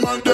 them 0.00 0.08
and 0.08 0.24
them. 0.24 0.33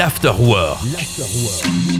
l'Afterwork. 0.00 1.99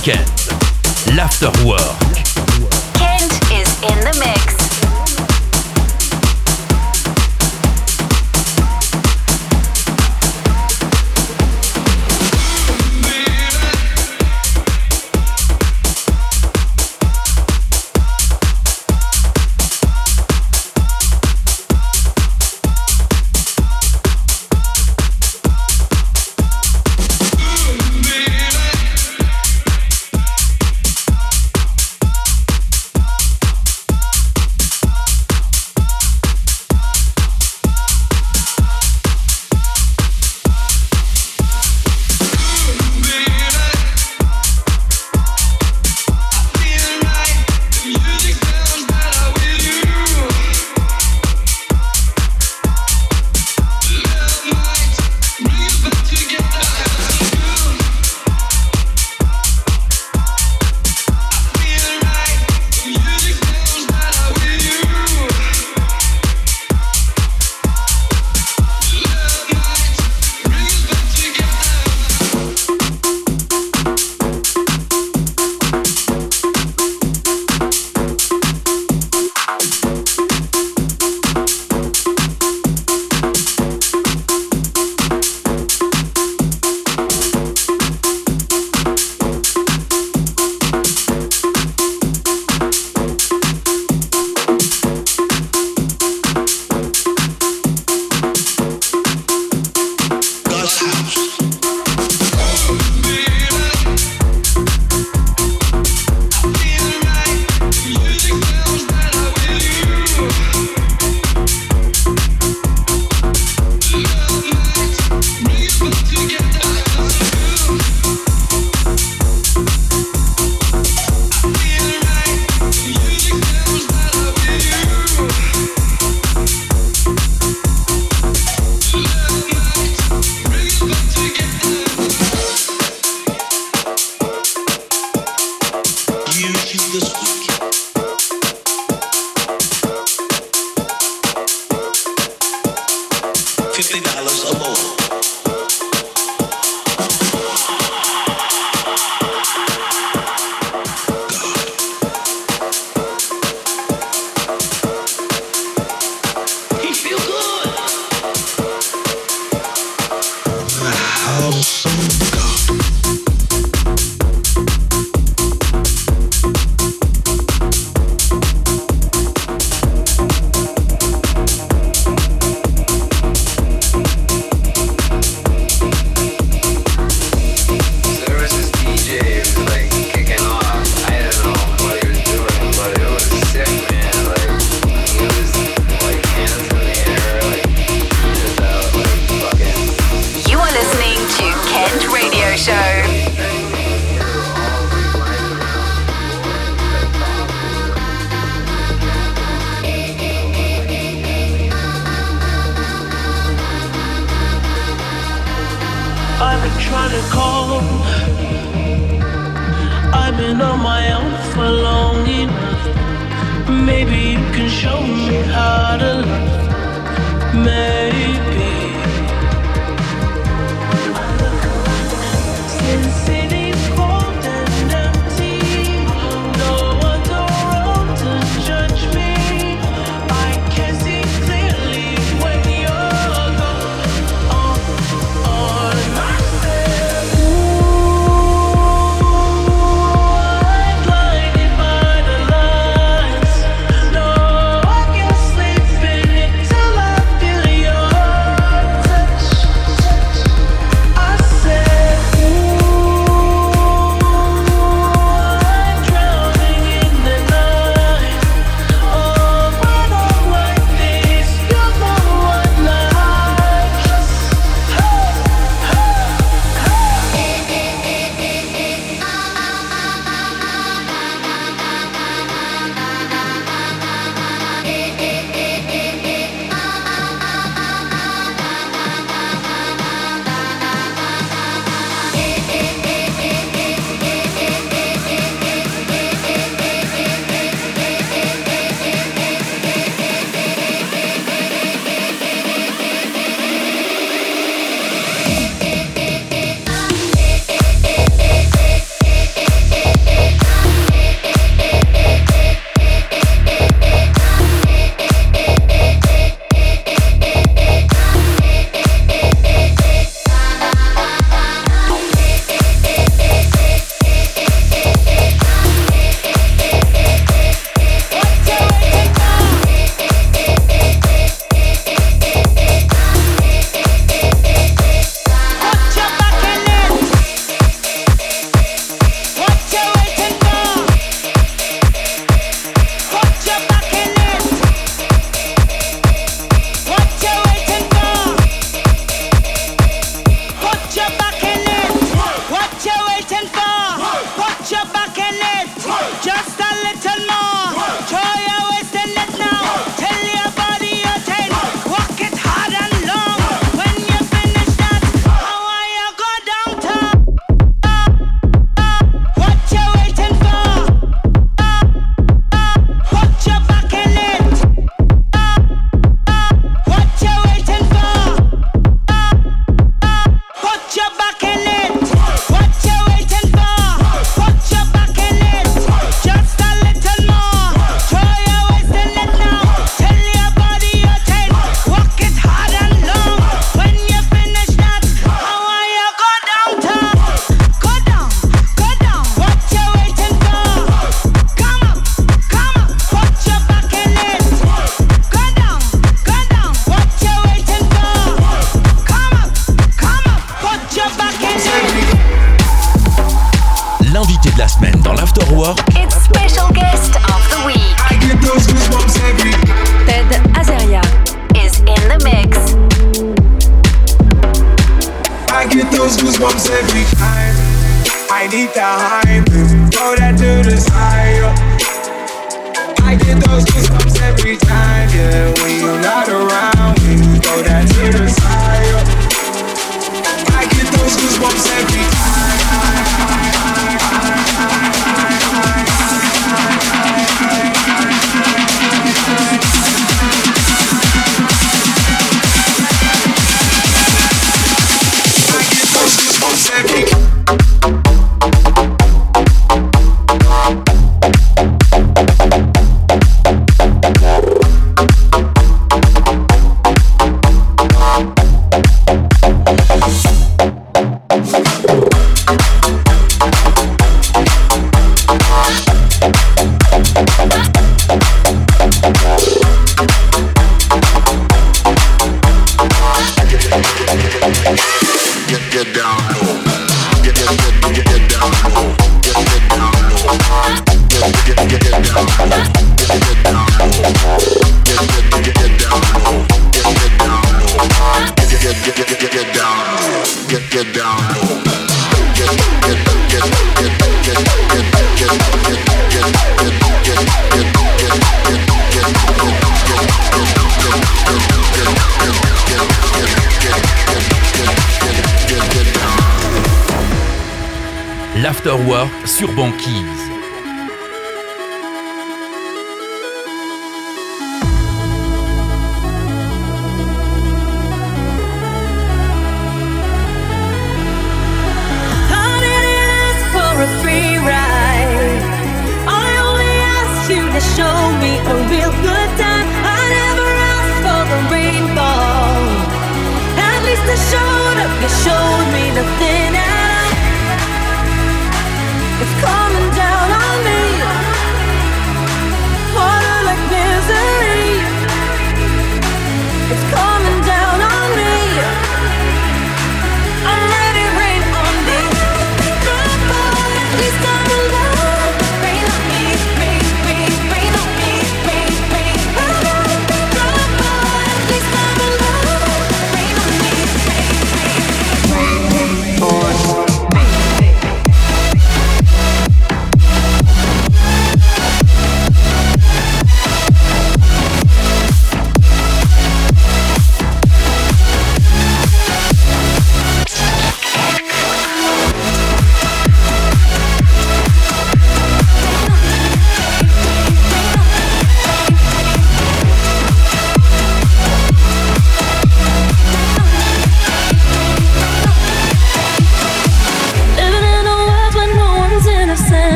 Banquise, 0.00 0.39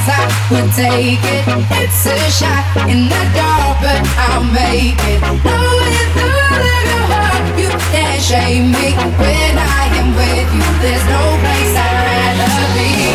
chance 0.00 0.08
I 0.08 0.52
would 0.52 0.72
take 0.72 1.20
it. 1.22 1.44
It's 1.82 2.06
a 2.06 2.16
shot 2.30 2.64
in 2.88 3.08
the 3.08 3.22
dark, 3.34 3.80
but 3.80 4.00
I'll 4.28 4.44
make 4.44 4.96
it. 4.96 5.20
Knowing 5.20 6.08
through 6.14 6.56
the 6.88 7.00
heart, 7.10 7.58
you 7.58 7.68
can't 7.92 8.22
shame 8.22 8.72
me 8.72 8.92
when 9.18 9.58
I 9.58 9.88
am 9.98 10.14
with 10.16 10.48
you. 10.54 10.66
There's 10.80 11.04
no 11.04 11.22
place 11.40 11.76
I'd 11.76 12.38
rather 12.38 12.74
be. 12.74 13.09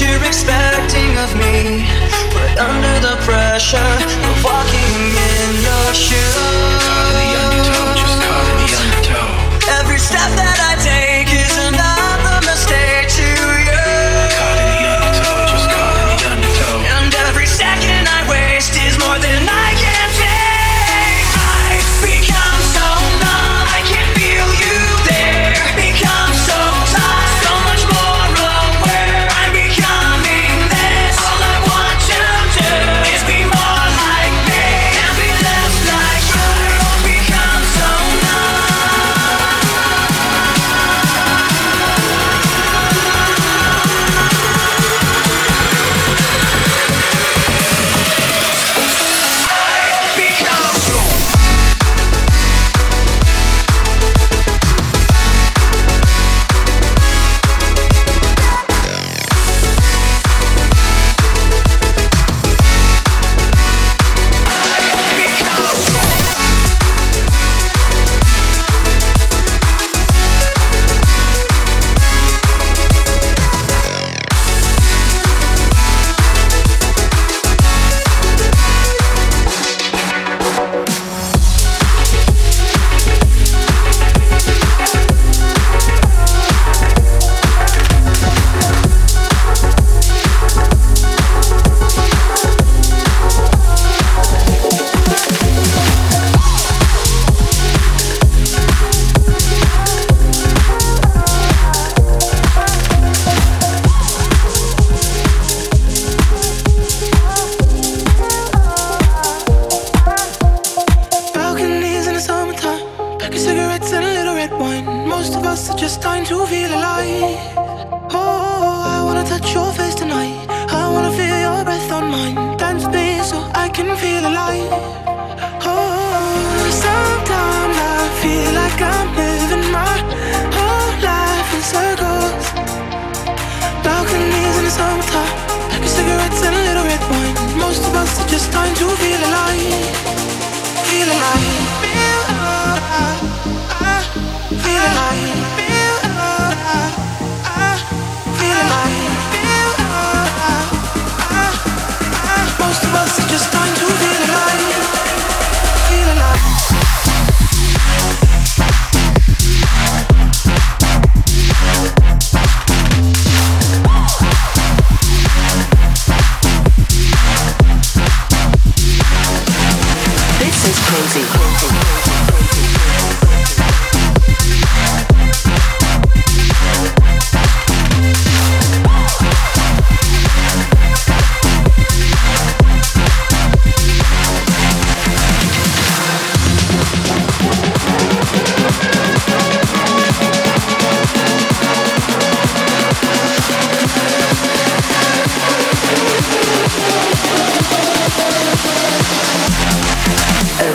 you're 0.00 0.24
expecting 0.24 1.16
of 1.18 1.34
me. 1.36 1.86
But 2.32 2.58
under 2.58 2.94
the 3.00 3.16
pressure 3.22 3.78
of 3.78 4.44
walking 4.44 5.14
in 5.28 5.62
your 5.62 5.94
shoes. 5.94 6.79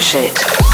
shit. 0.06 0.65